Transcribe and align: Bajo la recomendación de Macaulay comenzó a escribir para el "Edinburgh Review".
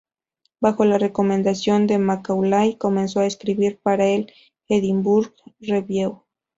Bajo 0.59 0.83
la 0.83 0.97
recomendación 0.97 1.85
de 1.85 1.99
Macaulay 1.99 2.75
comenzó 2.75 3.19
a 3.19 3.27
escribir 3.27 3.77
para 3.83 4.07
el 4.07 4.33
"Edinburgh 4.67 5.31
Review". 5.59 6.23